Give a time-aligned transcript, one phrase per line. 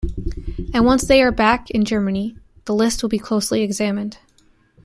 [0.73, 4.17] And once they are back in Germany, the List will be closely examined.